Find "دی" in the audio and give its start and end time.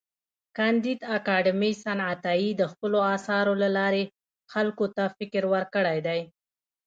6.07-6.21